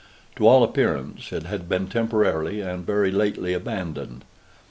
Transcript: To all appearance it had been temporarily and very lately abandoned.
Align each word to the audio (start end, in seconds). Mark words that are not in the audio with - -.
To 0.37 0.47
all 0.47 0.63
appearance 0.63 1.31
it 1.31 1.43
had 1.43 1.69
been 1.69 1.85
temporarily 1.87 2.59
and 2.59 2.83
very 2.83 3.11
lately 3.11 3.53
abandoned. 3.53 4.25